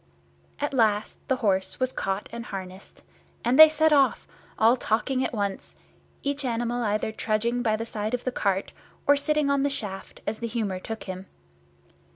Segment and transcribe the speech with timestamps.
[0.59, 3.03] At last the horse was caught and harnessed,
[3.45, 4.27] and they set off,
[4.57, 5.75] all talking at once,
[6.23, 8.73] each animal either trudging by the side of the cart
[9.05, 11.27] or sitting on the shaft, as the humour took him.